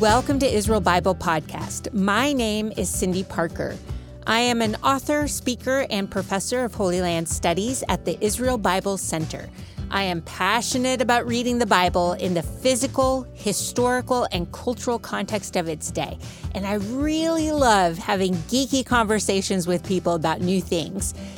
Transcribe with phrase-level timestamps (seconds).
[0.00, 1.90] Welcome to Israel Bible Podcast.
[1.94, 3.74] My name is Cyndi Parker.
[4.26, 8.98] I am an author, speaker, and professor of Holy Land Studies at the Israel Bible
[8.98, 9.48] Center.
[9.90, 15.66] I am passionate about reading the Bible in the physical, historical, and cultural context of
[15.66, 16.18] its day.
[16.54, 21.14] And I really love having geeky conversations with people about new things.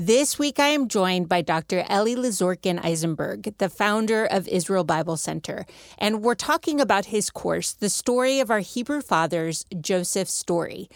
[0.00, 1.84] This week, I am joined by Dr.
[1.90, 5.66] Eli Lizorkin Eyzenberg, the founder of Israel Bible Center,
[5.98, 10.88] and we're talking about his course, The Story of Our Hebrew Fathers, Joseph's Story.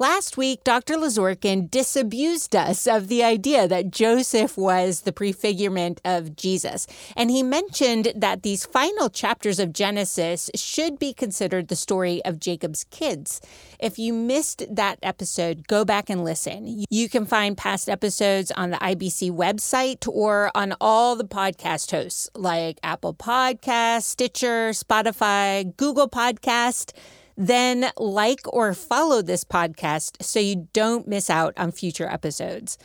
[0.00, 0.94] Last week, Dr.
[0.94, 6.88] Lizorkin disabused us of the idea that Joseph was the prefigurement of Jesus.
[7.16, 12.40] And he mentioned that these final chapters of Genesis should be considered the story of
[12.40, 13.40] Jacob's kids.
[13.78, 16.84] If you missed that episode, go back and listen.
[16.90, 22.28] You can find past episodes on the IBC website or on all the podcast hosts
[22.34, 26.90] like Apple Podcast, Stitcher, Spotify, Google Podcast
[27.36, 32.78] then like or follow this podcast so you don't miss out on future episodes.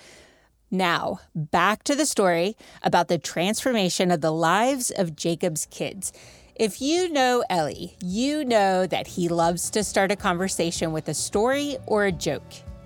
[0.71, 6.13] Now, back to the story about the transformation of the lives of Jacob's kids.
[6.55, 11.13] If you know Ellie, you know that he loves to start a conversation with a
[11.13, 12.43] story or a joke.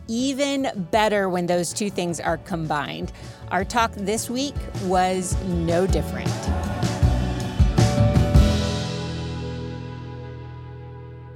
[0.08, 3.12] Even better when those two things are combined.
[3.52, 6.30] Our talk this week was no different.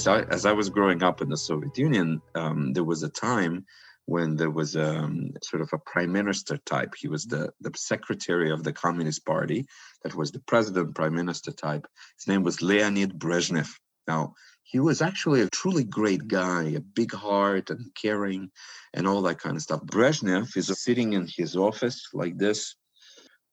[0.08, 3.66] I, as I was growing up in the Soviet Union, um, there was a time
[4.06, 6.94] when there was um, sort of a prime minister type.
[6.98, 9.66] He was the, the secretary of the Communist Party,
[10.04, 11.86] that was the president, prime minister type.
[12.18, 13.70] His name was Leonid Brezhnev.
[14.08, 18.50] Now, he was actually a truly great guy, a big heart and caring
[18.94, 19.82] and all that kind of stuff.
[19.82, 22.76] Brezhnev is sitting in his office like this,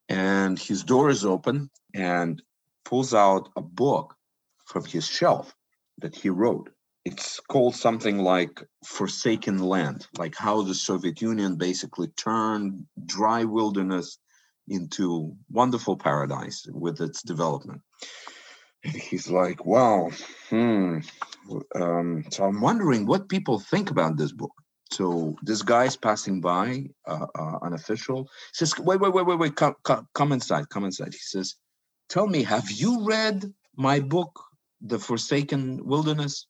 [0.09, 2.41] and his door is open and
[2.84, 4.14] pulls out a book
[4.66, 5.54] from his shelf
[5.99, 6.71] that he wrote.
[7.05, 14.19] It's called something like Forsaken Land, like how the Soviet Union basically turned dry wilderness
[14.69, 17.82] into wonderful paradise with its development.
[18.84, 20.10] And he's like, wow,
[20.50, 20.99] hmm.
[21.75, 24.53] Um, so I'm wondering what people think about this book.
[24.91, 29.56] So this guy's passing by, uh, uh, an official, says, wait, wait, wait, wait, wait,
[29.56, 31.12] come, come, come inside, come inside.
[31.12, 31.56] He says,
[32.09, 34.44] tell me, have you read my book,
[34.84, 36.46] the forsaken wilderness.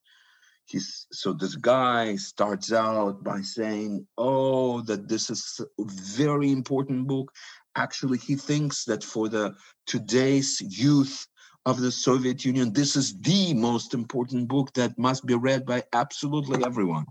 [0.66, 7.06] He's so this guy starts out by saying oh that this is a very important
[7.06, 7.30] book.
[7.76, 9.54] Actually he thinks that for the
[9.86, 11.26] today's youth
[11.66, 15.82] of the soviet union this is the most important book that must be read by
[15.92, 17.04] absolutely everyone.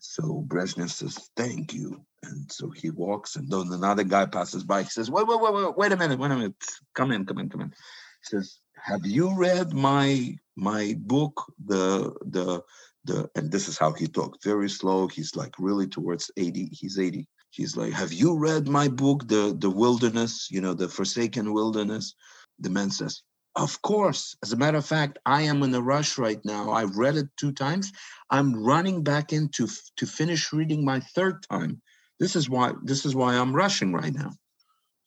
[0.00, 2.04] So brezhnev says thank you.
[2.24, 4.82] And so he walks and then another guy passes by.
[4.82, 6.54] He says wait wait wait wait, wait a minute wait a minute.
[6.94, 7.68] Come in come in come in.
[7.68, 12.62] He says have you read my my book the the
[13.04, 16.98] the and this is how he talked very slow he's like really towards 80 he's
[16.98, 21.52] 80 he's like have you read my book the the wilderness you know the forsaken
[21.52, 22.14] wilderness?
[22.60, 23.22] The man says
[23.56, 24.36] of course.
[24.44, 26.70] As a matter of fact i am in a rush right now.
[26.70, 27.90] I've read it two times.
[28.30, 29.66] I'm running back in to
[29.96, 31.80] to finish reading my third time.
[32.20, 34.30] This is why this is why i'm rushing right now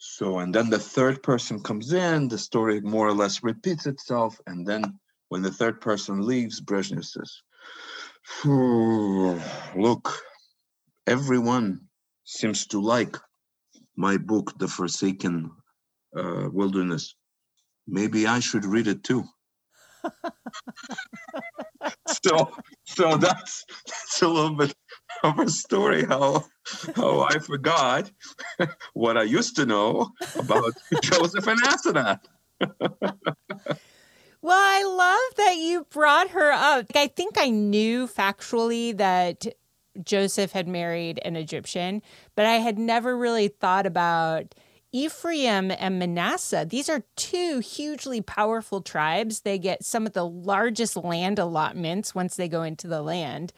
[0.04, 4.42] so, and then the third person comes in, the story more or less repeats itself.
[4.48, 7.44] And then when the third person leaves, Brezhnev says,
[9.76, 10.12] Look,
[11.06, 11.82] everyone
[12.24, 13.16] seems to like
[13.96, 15.52] my book, The Forsaken
[16.18, 17.14] uh, Wilderness.
[17.88, 19.24] Maybe I should read it too.
[22.08, 22.52] so,
[22.86, 24.74] so that's that's a little bit
[25.24, 26.46] of a story how
[26.96, 28.12] how I forgot
[28.94, 32.22] what I used to know about Joseph and Asenath.
[34.42, 36.86] well, I love that you brought her up.
[36.96, 39.46] I think I knew factually that
[40.04, 42.02] Joseph had married an Egyptian,
[42.36, 44.56] but I had never really thought about
[44.94, 49.42] Ephraim and Manasseh, these are two hugely powerful tribes.
[49.42, 53.54] They get some of the largest land allotments once they go into the land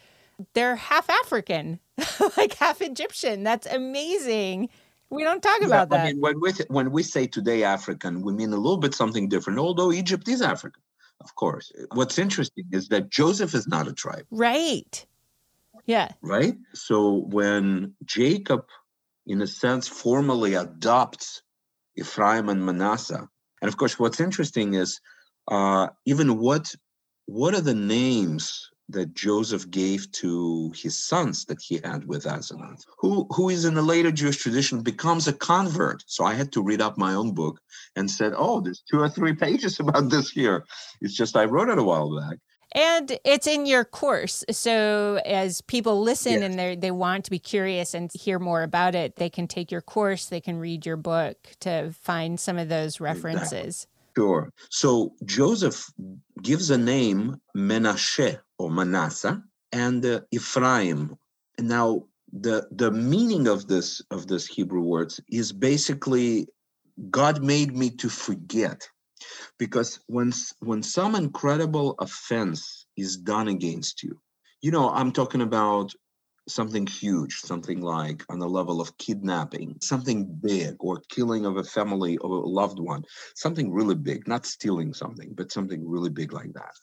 [0.54, 1.80] they're half African,
[2.38, 3.44] like half Egyptian.
[3.44, 4.70] That's amazing.
[5.10, 6.00] We don't talk yeah, about that.
[6.02, 9.30] I mean, when we when we say today African, we mean a little bit something
[9.30, 9.60] different.
[9.60, 10.82] Although Egypt is African,
[11.22, 11.72] of course.
[11.94, 14.26] What's interesting is that Joseph is not a tribe.
[14.32, 15.06] Right.
[15.86, 16.10] Yeah.
[16.22, 16.56] Right.
[16.74, 18.66] So when Jacob
[19.26, 21.42] in a sense, formally adopts
[21.96, 23.28] Ephraim and Manasseh.
[23.62, 25.00] And of course, what's interesting is
[25.48, 26.74] uh, even what
[27.26, 32.84] what are the names that Joseph gave to his sons that he had with Asenath,
[32.98, 36.04] who, who is in the later Jewish tradition becomes a convert.
[36.08, 37.60] So I had to read up my own book
[37.96, 40.64] and said, oh, there's two or three pages about this here.
[41.02, 42.40] It's just I wrote it a while back.
[42.76, 44.44] And it's in your course.
[44.50, 46.44] So as people listen yes.
[46.44, 49.72] and they they want to be curious and hear more about it, they can take
[49.72, 53.86] your course, they can read your book to find some of those references.
[53.86, 53.90] Exactly.
[54.16, 54.54] Sure.
[54.70, 55.86] So Joseph
[56.42, 59.42] gives a name Menashe or Manasseh
[59.72, 61.16] and uh, Ephraim.
[61.60, 66.48] Now the the meaning of this of this Hebrew words is basically
[67.10, 68.88] God made me to forget.
[69.58, 74.20] Because when when some incredible offense is done against you,
[74.62, 75.94] you know, I'm talking about
[76.48, 81.64] something huge, something like on the level of kidnapping, something big, or killing of a
[81.64, 83.04] family or a loved one,
[83.36, 86.74] something really big, not stealing something, but something really big like that.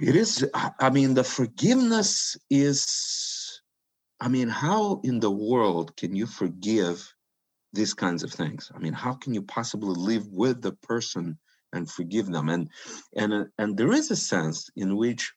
[0.00, 3.60] It is, I mean, the forgiveness is,
[4.20, 7.12] I mean, how in the world can you forgive
[7.72, 8.70] these kinds of things?
[8.74, 11.38] I mean, how can you possibly live with the person
[11.72, 12.48] and forgive them?
[12.48, 12.70] And
[13.16, 15.32] and and there is a sense in which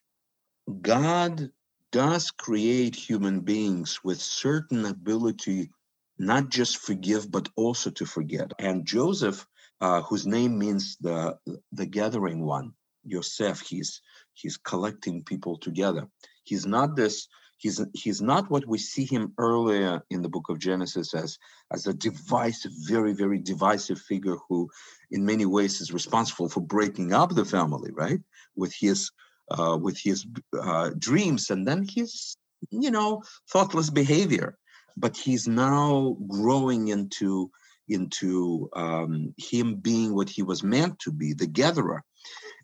[0.82, 1.50] God
[1.92, 5.72] does create human beings with certain ability
[6.20, 9.46] not just forgive but also to forget and joseph
[9.82, 11.38] uh, whose name means the
[11.72, 12.72] the gathering one
[13.04, 14.02] Yosef, he's
[14.42, 16.08] he's collecting people together.
[16.44, 17.28] He's not this
[17.62, 21.38] he's he's not what we see him earlier in the book of genesis as
[21.72, 24.68] as a divisive very very divisive figure who
[25.12, 28.22] in many ways is responsible for breaking up the family right
[28.56, 29.12] with his
[29.52, 30.26] uh, with his
[30.60, 32.36] uh, dreams and then his
[32.70, 33.22] you know
[33.52, 34.58] thoughtless behavior.
[34.98, 37.52] But he's now growing into
[37.88, 42.04] into um, him being what he was meant to be the gatherer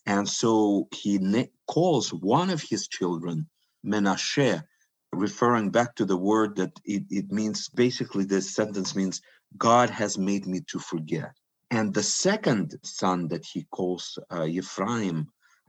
[0.08, 1.20] and so he
[1.68, 3.48] calls one of his children
[3.86, 4.64] menashe
[5.14, 9.22] referring back to the word that it, it means basically this sentence means
[9.58, 11.34] god has made me to forget
[11.70, 15.28] and the second son that he calls uh, ephraim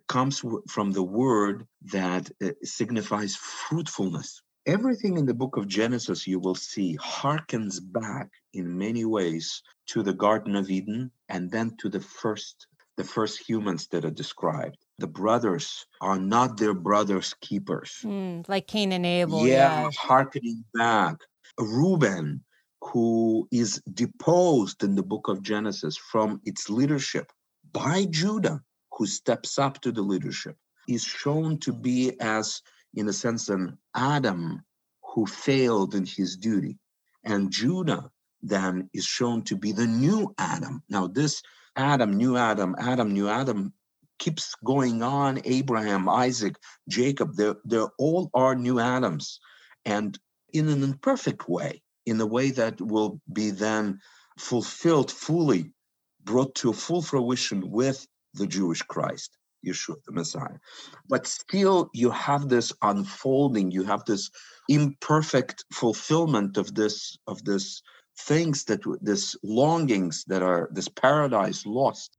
[0.08, 4.43] comes from the word that uh, signifies fruitfulness.
[4.67, 10.02] Everything in the book of Genesis you will see harkens back in many ways to
[10.02, 12.67] the Garden of Eden and then to the first
[12.98, 14.76] the first humans that are described.
[14.98, 18.00] The brothers are not their brothers' keepers.
[18.04, 19.46] Mm, like Cain and Abel.
[19.46, 21.16] Yeah, yeah, harkening back.
[21.58, 22.44] Reuben,
[22.82, 27.32] who is deposed in the book of Genesis from its leadership
[27.72, 28.60] by Judah
[28.92, 30.56] who steps up to the leadership
[30.88, 32.60] is shown to be as,
[32.94, 34.60] in a sense, an Adam
[35.14, 36.78] who failed in his duty.
[37.24, 38.10] And Judah
[38.42, 40.82] then is shown to be the new Adam.
[40.88, 41.42] Now, this
[41.76, 43.72] Adam, new Adam, Adam, new Adam
[44.18, 45.40] keeps going on.
[45.44, 46.56] Abraham, Isaac,
[46.88, 49.40] Jacob, they're, they're all are new Adams.
[49.84, 50.18] And
[50.52, 54.00] in an imperfect way, in a way that will be then
[54.38, 55.72] fulfilled fully,
[56.24, 59.36] brought to full fruition with the Jewish Christ,
[59.66, 60.58] Yeshua, the Messiah.
[61.08, 64.30] But still, you have this unfolding, you have this
[64.68, 67.82] imperfect fulfillment of this, of this
[68.18, 72.16] things that this longings that are this paradise lost.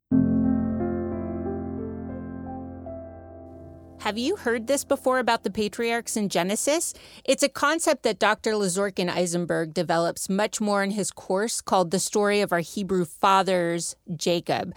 [4.02, 6.94] Have you heard this before about the patriarchs in Genesis?
[7.26, 8.54] It's a concept that Dr.
[8.54, 13.98] Lizorkin Eyzenberg develops much more in his course called The Story of Our Hebrew Fathers,
[14.16, 14.74] Jacob.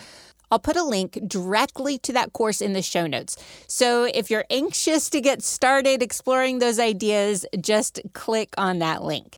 [0.50, 3.36] I'll put a link directly to that course in the show notes.
[3.68, 9.36] So if you're anxious to get started exploring those ideas, just click on that link.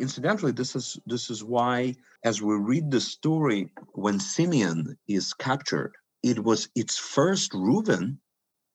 [0.00, 5.92] Incidentally, this is this is why as we read the story when Simeon is captured,
[6.22, 8.18] it was its first Reuben,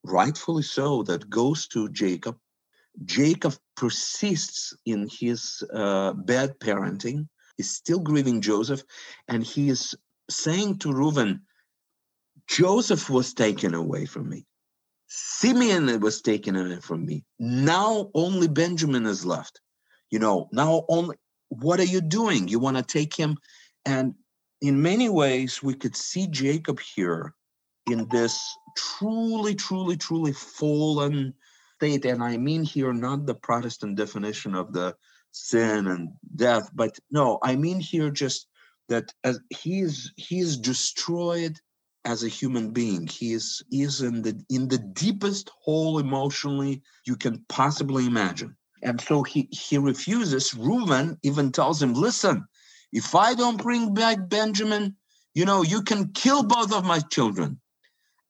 [0.03, 2.37] rightfully so, that goes to Jacob.
[3.05, 7.27] Jacob persists in his uh, bad parenting
[7.57, 8.83] is still grieving Joseph,
[9.27, 9.95] and he is
[10.29, 11.41] saying to Reuben,
[12.47, 14.45] Joseph was taken away from me.
[15.07, 17.23] Simeon was taken away from me.
[17.39, 19.59] Now only Benjamin is left.
[20.11, 21.15] You know, now only
[21.49, 22.47] what are you doing?
[22.47, 23.37] You want to take him?
[23.85, 24.15] And
[24.61, 27.33] in many ways, we could see Jacob here
[27.89, 28.39] in this
[28.75, 31.33] truly, truly, truly fallen
[31.77, 32.05] state.
[32.05, 34.95] And I mean here not the Protestant definition of the
[35.31, 38.47] sin and death but no i mean here just
[38.87, 41.59] that as he is he is destroyed
[42.05, 43.07] as a human being.
[43.07, 48.55] He is, he is in the in the deepest hole emotionally you can possibly imagine.
[48.83, 50.53] And so he he refuses.
[50.53, 52.45] Reuben even tells him, listen,
[52.91, 54.95] if I don't bring back Benjamin,
[55.33, 57.59] you know, you can kill both of my children.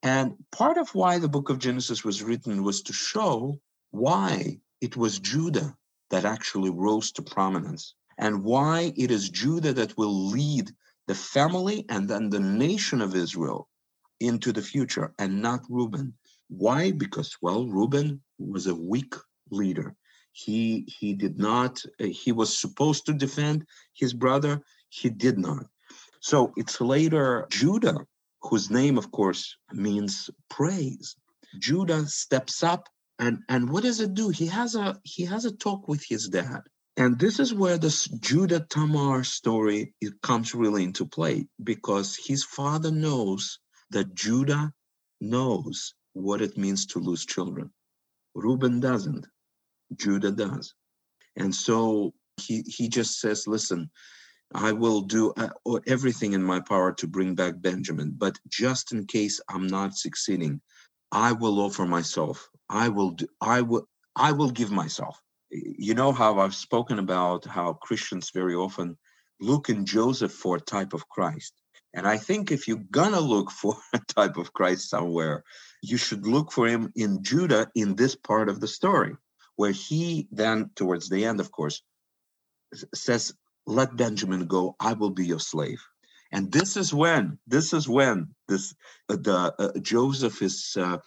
[0.04, 3.60] And part of why the book of Genesis was written was to show
[3.92, 5.76] why it was Judah
[6.10, 10.72] that actually rose to prominence and why it is Judah that will lead
[11.08, 13.68] the family and then the nation of Israel
[14.20, 16.14] into the future and not Reuben.
[16.50, 16.92] Why?
[16.92, 19.16] Because, well, Reuben was a weak
[19.50, 19.96] leader.
[20.36, 25.66] He, he did not, uh, he was supposed to defend his brother, he did not.
[26.20, 28.00] So it's later Judah,
[28.42, 31.16] whose name, of course, means praise.
[31.60, 32.90] Judah steps up
[33.20, 34.30] and, and what does it do?
[34.30, 36.64] He has a he has a talk with his dad
[36.98, 42.44] and this is where this Judah Tamar story it comes really into play because his
[42.44, 43.60] father knows
[43.92, 44.74] that Judah
[45.20, 47.72] knows what it means to lose children.
[48.34, 49.28] Reuben doesn't.
[49.96, 50.74] Judah does.
[51.36, 53.90] And so he, he just says, listen,
[54.54, 55.50] I will do uh,
[55.88, 60.62] everything in my power to bring back Benjamin, but just in case I'm not succeeding,
[61.12, 62.48] I will offer myself.
[62.70, 65.20] I will do, I will I will give myself
[65.56, 68.98] you know how I've spoken about how Christians very often
[69.40, 71.54] look in Joseph for a type of Christ.
[71.94, 75.44] And I think if you're gonna look for a type of Christ somewhere,
[75.82, 79.16] you should look for him in Judah in this part of the story,
[79.56, 81.82] where he then, towards the end, of course,
[82.94, 83.34] says,
[83.66, 85.82] Let Benjamin go, I will be your slave.
[86.32, 88.74] And this is when, this is when this
[89.10, 90.98] uh, the uh, Joseph is uh,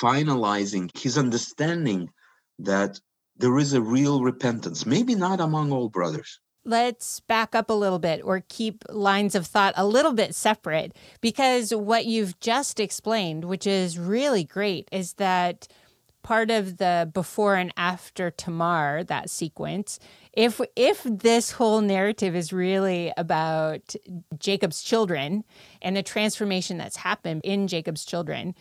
[0.00, 2.10] finalizing his understanding
[2.58, 2.98] that
[3.36, 6.40] there is a real repentance, maybe not among all brothers.
[6.64, 10.96] Let's back up a little bit or keep lines of thought a little bit separate
[11.20, 15.66] because what you've just explained, which is really great, is that
[16.22, 19.98] part of the before and after Tamar, that sequence,
[20.32, 23.94] if if this whole narrative is really about
[24.38, 25.44] Jacob's children
[25.80, 28.54] and the transformation that's happened in Jacob's children,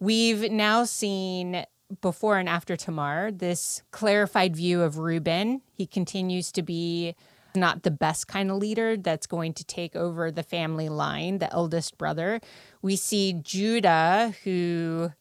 [0.00, 1.64] we've now seen
[2.00, 5.60] before and after Tamar, this clarified view of Reuben.
[5.74, 7.14] He continues to be
[7.54, 11.52] not the best kind of leader that's going to take over the family line, the
[11.52, 12.40] eldest brother.
[12.80, 15.12] We see Judah, who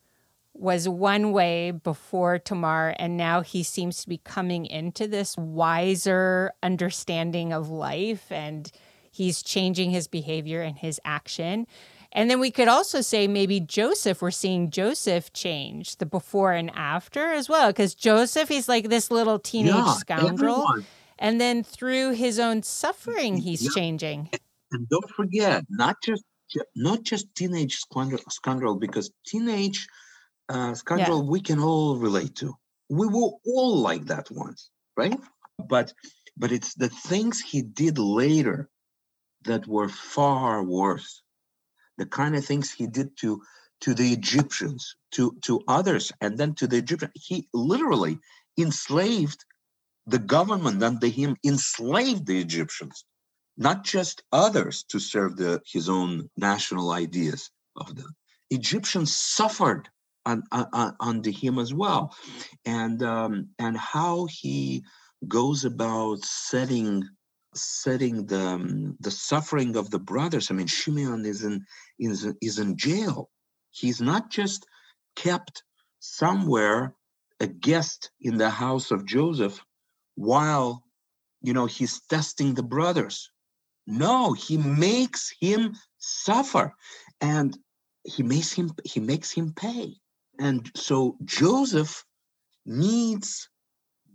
[0.62, 6.52] was one way before Tamar, and now he seems to be coming into this wiser
[6.62, 8.72] understanding of life and
[9.12, 11.68] he's changing his behavior and his action.
[12.14, 16.70] And then we could also say maybe Joseph, we're seeing Joseph change the before and
[16.76, 20.68] after as well, because Joseph, he's like this little teenage yeah, scoundrel.
[20.70, 20.86] Everyone.
[21.18, 23.70] And then through his own suffering, he's yeah.
[23.74, 24.30] changing.
[24.72, 26.24] And don't forget, not just
[26.76, 29.88] not just teenage scoundrel, scoundrel because teenage
[30.52, 31.30] uh, scoundrel yeah.
[31.30, 32.56] we can all relate to.
[32.90, 35.20] We were all like that once, right?
[35.58, 35.94] But
[36.38, 38.70] but it's the things he did later
[39.44, 41.22] that were far worse
[41.98, 43.42] the kind of things he did to
[43.82, 47.14] to the Egyptians, to to others, and then to the Egyptians.
[47.16, 48.20] He literally
[48.58, 49.46] enslaved
[50.08, 53.06] the government under him, enslaved the Egyptians,
[53.58, 58.08] not just others to serve the, his own national ideas of the
[58.50, 59.90] Egyptians suffered
[60.26, 62.16] on, on, him as well,
[62.66, 64.84] and um, and how he
[65.28, 67.04] goes about setting
[67.54, 70.50] setting the um, the suffering of the brothers.
[70.50, 71.66] I mean, Shimeon is in
[72.00, 73.30] is is in jail.
[73.72, 74.66] He's not just
[75.16, 75.64] kept
[76.00, 76.96] somewhere
[77.40, 79.64] a guest in the house of Joseph
[80.16, 80.84] while
[81.42, 83.32] you know he's testing the brothers.
[83.88, 86.74] No, he makes him suffer,
[87.20, 87.58] and
[88.04, 89.96] he makes him he makes him pay.
[90.42, 92.04] And so Joseph
[92.66, 93.48] needs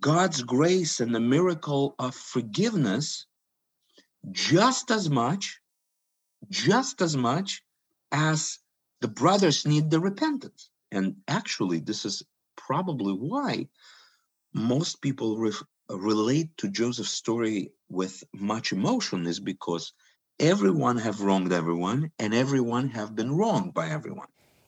[0.00, 3.26] God's grace and the miracle of forgiveness
[4.33, 5.61] just as much,
[6.50, 7.62] just as much
[8.11, 8.59] as
[9.02, 10.68] the brothers need the repentance.
[10.90, 12.25] And actually, this is
[12.56, 13.68] probably why
[14.52, 15.52] most people re-
[15.88, 19.92] relate to Joseph's story with much emotion, is because
[20.40, 24.26] everyone have wronged everyone and everyone have been wronged by everyone.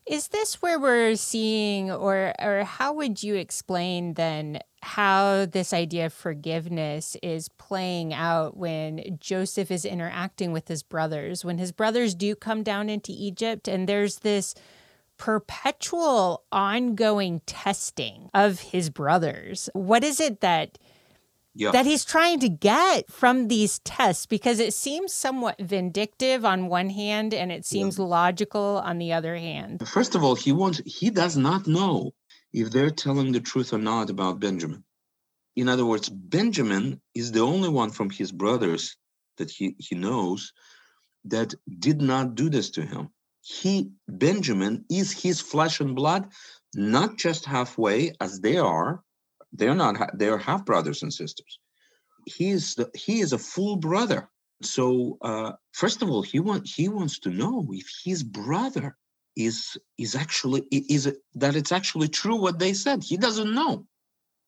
[0.08, 6.06] Is this where we're seeing, or or how would you explain then how this idea
[6.06, 12.14] of forgiveness is playing out when Joseph is interacting with his brothers, when his brothers
[12.14, 14.54] do come down into Egypt, and there's this
[15.18, 19.68] perpetual ongoing testing of his brothers.
[19.74, 20.78] What is it that
[21.58, 21.72] yeah.
[21.72, 26.90] that he's trying to get from these tests because it seems somewhat vindictive on one
[26.90, 28.04] hand and it seems yeah.
[28.04, 29.86] logical on the other hand.
[29.88, 32.12] First of all, he wants he does not know
[32.52, 34.84] if they're telling the truth or not about Benjamin.
[35.56, 38.96] In other words, Benjamin is the only one from his brothers
[39.38, 40.52] that he, he knows
[41.24, 43.08] that did not do this to him.
[43.40, 46.30] He, Benjamin, is his flesh and blood,
[46.74, 49.02] not just halfway as they are,
[49.52, 50.18] they're not.
[50.18, 51.58] They're half brothers and sisters.
[52.26, 54.28] He is the, he is a full brother.
[54.62, 58.96] So uh, first of all, he want he wants to know if his brother
[59.36, 63.02] is is actually is it, that it's actually true what they said.
[63.02, 63.86] He doesn't know.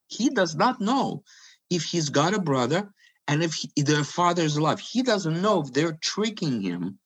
[0.08, 1.22] He does not know
[1.70, 2.92] if he's got a brother
[3.28, 4.80] and if he, their father is alive.
[4.80, 6.98] He doesn't know if they're tricking him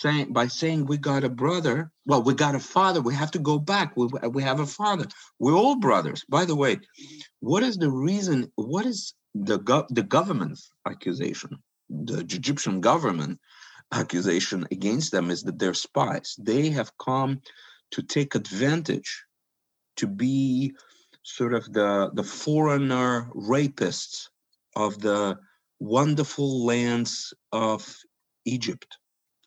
[0.00, 3.38] saying by saying we got a brother well we got a father we have to
[3.38, 3.96] go back.
[3.96, 5.06] We, we have a father.
[5.38, 6.24] We're all brothers.
[6.28, 6.80] By the way
[7.40, 11.50] what is the reason what is the go- the government's accusation
[11.90, 13.38] the egyptian government
[13.92, 16.36] accusation against them is that they're spies.
[16.38, 17.40] They have come
[17.92, 19.24] to take advantage
[19.96, 20.72] to be
[21.22, 24.28] sort of the the foreigner rapists
[24.74, 25.38] of the
[25.78, 27.96] wonderful lands of
[28.46, 28.98] egypt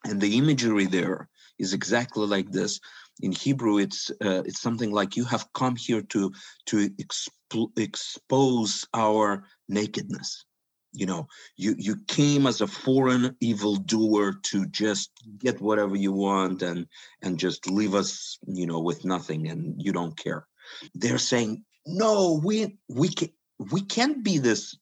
[0.06, 2.80] and the imagery there is exactly like this.
[3.20, 6.32] In hebrew it's uh, it's something like you have come here to
[6.66, 10.44] to exp- expose our nakedness.
[10.92, 16.62] You know you you came as a foreign evildoer to just get whatever you want
[16.62, 16.86] and
[17.22, 20.46] and just leave us you know with nothing and you don't care.
[20.94, 23.30] They're saying no we we can
[23.72, 24.76] we can't be this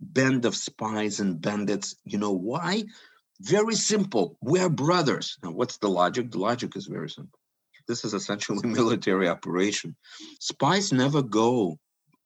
[0.00, 1.96] band of spies and bandits.
[2.04, 2.84] You know why
[3.40, 4.38] very simple.
[4.40, 5.38] We're brothers.
[5.42, 6.30] Now, what's the logic?
[6.30, 7.38] The logic is very simple.
[7.88, 9.96] This is essentially military operation.
[10.40, 11.78] Spies never go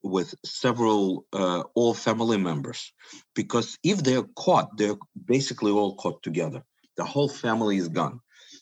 [0.02, 2.92] with several uh, all family members
[3.34, 4.96] because if they're caught, they're
[5.26, 6.62] basically all caught together.
[6.96, 8.20] The whole family is gone.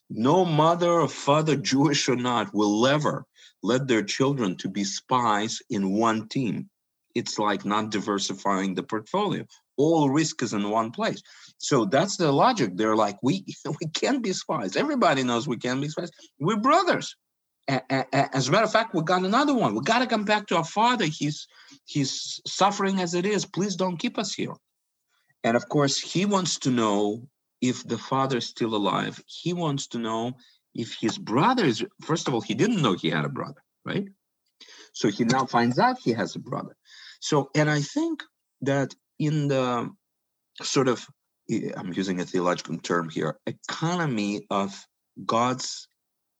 [0.08, 3.26] No mother or father, Jewish or not, will ever
[3.62, 6.70] let their children to be spies in one team.
[7.14, 9.44] It's like not diversifying the portfolio.
[9.76, 11.22] All risk is in one place.
[11.58, 12.72] So that's the logic.
[12.74, 13.44] They're like, we
[13.80, 14.76] we can't be spies.
[14.76, 16.10] Everybody knows we can't be spies.
[16.38, 17.16] We're brothers.
[17.68, 19.74] As a matter of fact, we got another one.
[19.74, 21.04] We got to come back to our father.
[21.06, 21.48] He's
[21.84, 23.44] he's suffering as it is.
[23.44, 24.54] Please don't keep us here.
[25.42, 27.28] And of course, he wants to know
[27.60, 29.20] if the father is still alive.
[29.26, 30.34] He wants to know
[30.74, 31.84] if his brother is.
[32.02, 34.06] First of all, he didn't know he had a brother, right?
[34.92, 36.76] So he now finds out he has a brother.
[37.20, 38.22] So, and I think
[38.62, 39.90] that in the
[40.62, 41.06] sort of
[41.50, 44.86] Eh, I'm using a theological term here, economy of
[45.24, 45.88] God's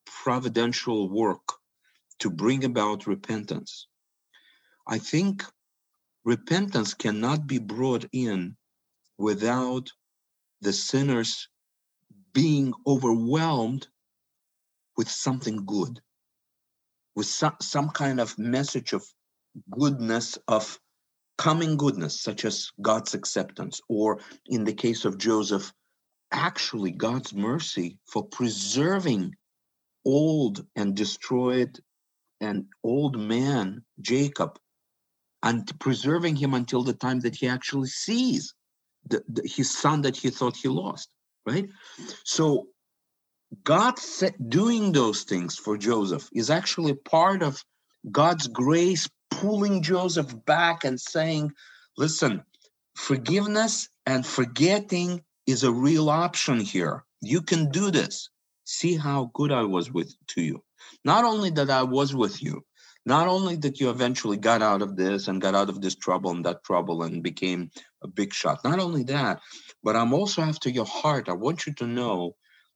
[0.04, 1.46] providential work
[2.18, 3.88] to bring about repentance.
[4.86, 5.44] I think
[6.24, 8.56] repentance cannot be brought in
[9.18, 9.90] without
[10.60, 11.48] the sinners
[12.32, 13.86] being overwhelmed
[14.96, 16.00] with something good,
[17.14, 19.04] with some, some kind of message of
[19.70, 20.78] goodness, of
[21.38, 25.72] coming goodness, such as God's acceptance, or in the case of Joseph,
[26.32, 29.34] actually God's mercy for preserving
[30.04, 31.78] old and destroyed
[32.40, 34.58] an old man, Jacob,
[35.42, 38.54] and preserving him until the time that he actually sees
[39.08, 41.08] the, the, his son that he thought he lost,
[41.46, 41.68] right?
[42.24, 42.68] So
[43.62, 43.94] God
[44.48, 47.62] doing those things for Joseph is actually part of
[48.10, 51.52] God's grace pulling Joseph back and saying,
[51.96, 52.42] listen,
[52.94, 57.04] forgiveness and forgetting is a real option here.
[57.20, 58.30] You can do this.
[58.64, 60.62] See how good I was with to you.
[61.04, 62.64] Not only that I was with you,
[63.04, 66.32] not only that you eventually got out of this and got out of this trouble
[66.32, 67.70] and that trouble and became
[68.02, 68.64] a big shot.
[68.64, 69.40] Not only that,
[69.84, 71.28] but I'm also after your heart.
[71.28, 72.34] I want you to know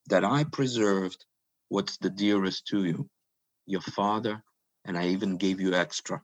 [0.09, 1.25] that I preserved
[1.69, 3.09] what's the dearest to you,
[3.67, 4.43] your father,
[4.85, 6.23] and I even gave you extra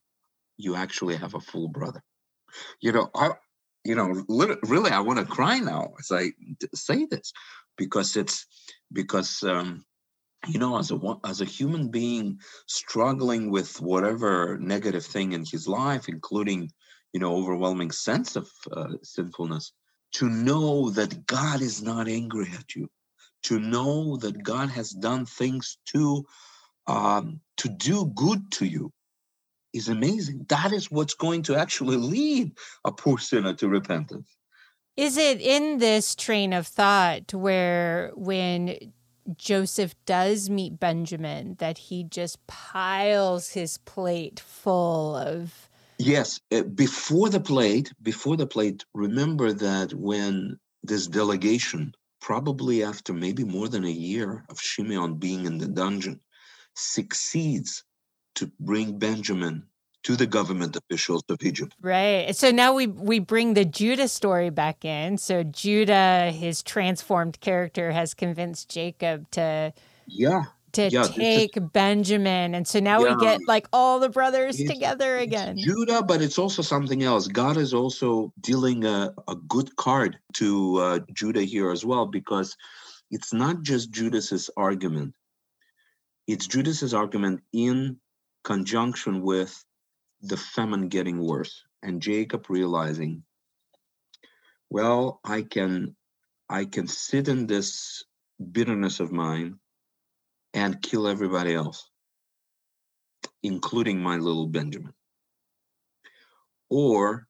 [0.57, 2.03] you actually have a full brother.
[2.81, 3.33] You know, I,
[3.85, 4.25] you know,
[4.65, 6.33] really, I want to cry now as I
[6.75, 7.33] say this
[7.77, 8.47] because it's
[8.93, 9.85] because um,
[10.49, 15.67] you know, as a as a human being struggling with whatever negative thing in his
[15.69, 16.71] life, including
[17.13, 19.73] you know, overwhelming sense of uh, sinfulness,
[20.13, 22.89] to know that God is not angry at you,
[23.45, 26.27] to know that God has done things to
[26.87, 28.93] um, to do good to you,
[29.77, 30.47] is amazing.
[30.49, 32.53] That is what's going to actually lead
[32.85, 34.37] a poor sinner to repentance.
[34.97, 38.93] Is it in this train of thought where when
[39.37, 47.31] Joseph does meet Benjamin, that he just piles his plate full of Yes, uh, before
[47.31, 53.85] the plate, before the plate, remember that when this delegation, probably after maybe more than
[53.85, 56.21] a year of Shimeon being in the dungeon,
[56.75, 57.83] succeeds
[58.37, 59.67] to bring Benjamin
[60.07, 61.75] to the government officials of Egypt.
[61.81, 62.35] Right.
[62.37, 65.19] So now we we bring the Judah story back in.
[65.19, 69.73] So Judah, his transformed character, has convinced Jacob to
[70.07, 70.45] yeah
[70.77, 73.17] to yeah, take Benjamin, and so now yeah.
[73.17, 75.57] we get like all the brothers together again.
[75.59, 77.27] Judah, but it's also something else.
[77.27, 82.57] God is also dealing a, a good card to uh, Judah here as well because
[83.11, 85.15] it's not just Judas's argument.
[86.27, 87.99] It's Judas's argument in
[88.47, 89.53] conjunction with
[90.23, 93.25] the famine getting worse and Jacob realizing,
[94.71, 95.97] well, I can
[96.49, 98.05] I can sit in this
[98.53, 99.59] bitterness of mine
[100.55, 101.91] and kill everybody else,
[103.43, 104.95] including my little Benjamin.
[106.71, 107.27] Or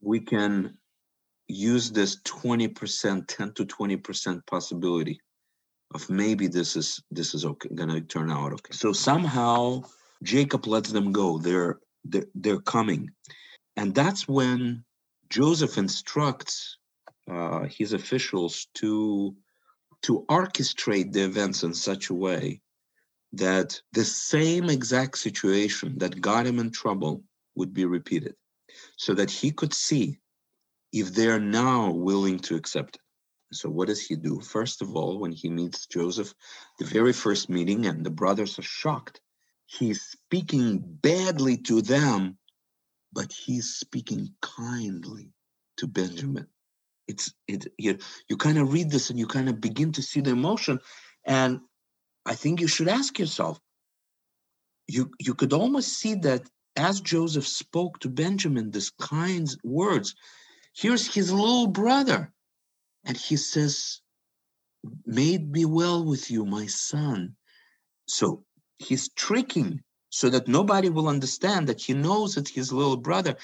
[0.00, 0.78] we can
[1.48, 5.20] use this 20%, 10 to 20% possibility
[5.94, 8.72] of maybe this is this is okay gonna turn out okay.
[8.72, 9.84] So somehow
[10.24, 11.38] Jacob lets them go.
[11.38, 13.10] They're they're, they're coming.
[13.76, 14.84] And that's when
[15.30, 16.78] Joseph instructs
[17.30, 19.34] uh, his officials to,
[20.02, 22.60] to orchestrate the events in such a way
[23.32, 27.24] that the same exact situation that got him in trouble
[27.56, 28.34] would be repeated
[28.96, 30.18] so that he could see
[30.92, 33.02] if they're now willing to accept it.
[33.52, 34.40] So, what does he do?
[34.40, 36.34] First of all, when he meets Joseph,
[36.78, 39.20] the very first meeting, and the brothers are shocked
[39.66, 42.38] he's speaking badly to them,
[43.12, 45.30] but he's speaking kindly
[45.78, 46.46] to Benjamin.
[47.06, 47.98] It's it you,
[48.28, 50.80] you kind of read this and you kind of begin to see the emotion.
[51.24, 51.60] And
[52.24, 53.60] I think you should ask yourself,
[54.88, 60.14] you you could almost see that as Joseph spoke to Benjamin these kind words,
[60.74, 62.32] here's his little brother.
[63.04, 64.00] And he says,
[65.06, 67.36] May it be well with you, my son.
[68.06, 68.44] So
[68.78, 73.36] he's tricking so that nobody will understand that he knows it's his little brother.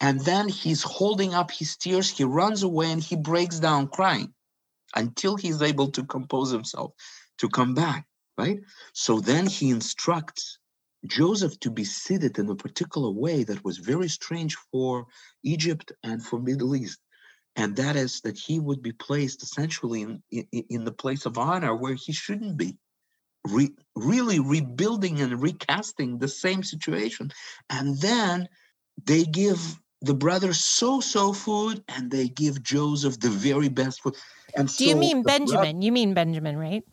[0.00, 4.32] And then he's holding up his tears, he runs away and he breaks down crying
[4.94, 6.92] until he's able to compose himself
[7.38, 8.06] to come back,
[8.38, 8.58] right?
[8.92, 10.58] So then he instructs
[11.06, 15.06] Joseph to be seated in a particular way that was very strange for
[15.42, 16.98] Egypt and for Middle East.
[17.56, 21.38] And that is that he would be placed essentially in, in, in the place of
[21.38, 22.76] honor where he shouldn't be
[23.46, 27.30] re, really rebuilding and recasting the same situation.
[27.68, 28.48] And then
[29.04, 34.16] they give the brothers so so food and they give Joseph the very best food.
[34.56, 35.78] And do so you mean Benjamin?
[35.78, 36.84] Bro- you mean Benjamin, right?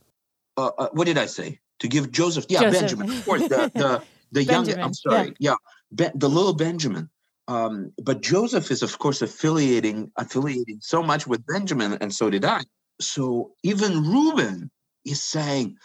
[0.57, 1.59] Uh, uh, what did I say?
[1.79, 2.45] To give Joseph?
[2.49, 2.81] Yeah, Joseph.
[2.81, 3.09] Benjamin.
[3.09, 4.71] Of course, the the, the young.
[4.81, 5.33] I'm sorry.
[5.39, 5.55] Yeah,
[5.91, 7.09] yeah the little Benjamin.
[7.47, 12.43] Um, but Joseph is, of course, affiliating affiliating so much with Benjamin, and so did
[12.43, 12.61] I.
[12.99, 14.69] So even Reuben
[15.05, 15.77] is saying,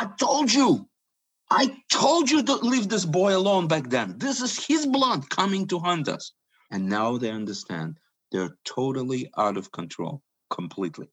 [0.00, 0.88] I told you,
[1.50, 4.16] I told you to leave this boy alone back then.
[4.16, 6.32] This is his blood coming to hunt us.
[6.70, 7.98] And now they understand
[8.32, 11.08] they're totally out of control, completely.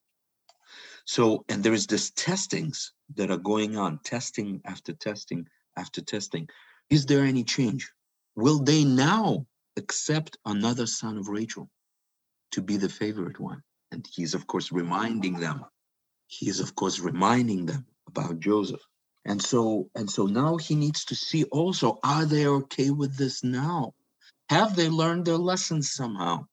[1.06, 6.48] So, and there is this testings that are going on, testing after testing after testing.
[6.90, 7.92] Is there any change?
[8.38, 11.70] Will they now accept another son of Rachel
[12.54, 13.64] to be the favorite one?
[13.92, 15.66] And he's, of course, reminding them
[16.28, 18.82] he is of course reminding them about Joseph.
[19.26, 23.44] And so and so now he needs to see also are they okay with this
[23.44, 23.94] now?
[24.50, 26.46] Have they learned their lessons somehow?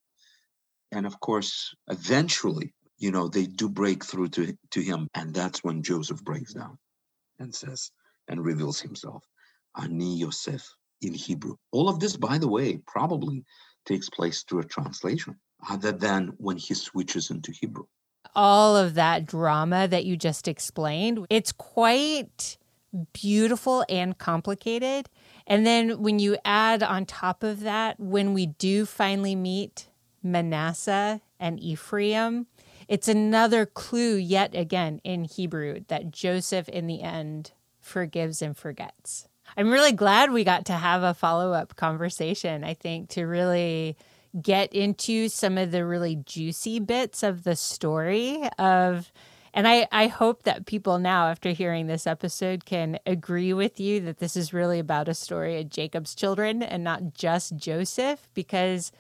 [0.92, 5.08] And of course, eventually, you know, they do break through to, to him.
[5.14, 6.78] And that's when Joseph breaks down
[7.38, 7.90] and says
[8.28, 9.24] and reveals himself.
[9.76, 10.68] Ani Yosef
[11.02, 11.56] in Hebrew.
[11.72, 13.44] All of this, by the way, probably
[13.86, 15.36] takes place through a translation,
[15.68, 17.84] other than when he switches into Hebrew
[18.34, 21.26] all of that drama that you just explained.
[21.30, 22.56] It's quite
[23.12, 25.08] beautiful and complicated.
[25.46, 29.88] And then when you add on top of that, when we do finally meet
[30.22, 32.46] Manasseh and Ephraim,
[32.88, 39.28] it's another clue yet again in Hebrew that Joseph in the end forgives and forgets.
[39.56, 43.96] I'm really glad we got to have a follow up conversation, I think, to really
[44.40, 49.12] get into some of the really juicy bits of the story of
[49.56, 54.00] and I, I hope that people now, after hearing this episode, can agree with you
[54.00, 58.90] that this is really about a story of Jacob's children and not just Joseph, because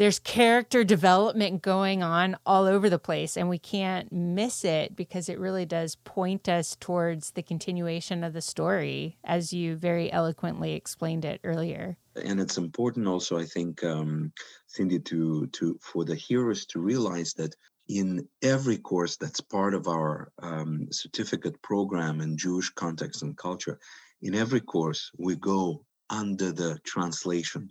[0.00, 5.28] there's character development going on all over the place and we can't miss it because
[5.28, 10.72] it really does point us towards the continuation of the story as you very eloquently
[10.72, 11.98] explained it earlier.
[12.16, 14.32] And it's important also i think um,
[14.66, 17.54] cindy to to for the hearers to realize that
[17.88, 23.78] in every course that's part of our um, certificate program in jewish context and culture
[24.22, 27.68] in every course we go under the translation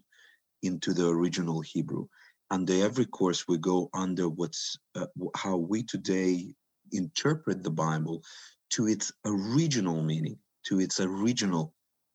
[0.62, 2.06] into the original hebrew
[2.52, 6.54] under every course we go under what's uh, how we today
[6.92, 8.24] interpret the bible
[8.70, 11.74] to its original meaning to its original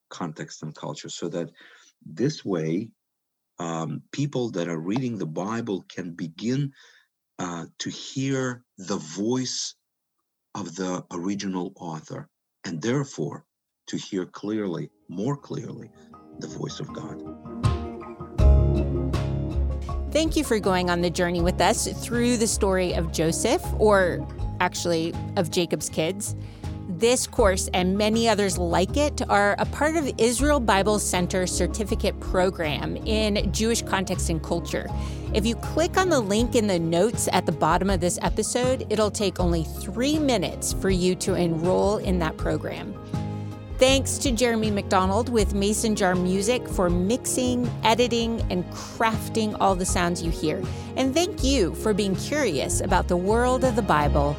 [0.09, 1.49] context and culture so that
[2.05, 2.89] this way
[3.57, 6.71] um, people that are reading the bible can begin
[7.39, 9.75] uh, to hear the voice
[10.53, 12.29] of the original author
[12.65, 13.45] and therefore
[13.87, 15.89] to hear clearly more clearly
[16.39, 17.21] the voice of god
[20.15, 24.25] Thank you for going on the journey with us through the story of Joseph, or
[24.61, 26.37] actually of Jacob's kids.
[26.87, 32.17] This course and many others like it are a part of Israel Bible Center certificate
[32.21, 34.87] program in Jewish context and culture.
[35.33, 38.87] If you click on the link in the notes at the bottom of this episode,
[38.89, 42.97] it'll take only three minutes for you to enroll in that program.
[43.77, 49.85] Thanks to Jeremy McDonald with Mason Jar Music for mixing, editing, and crafting all the
[49.85, 50.63] sounds you hear.
[50.95, 54.33] And thank you for being curious about the world of the Bible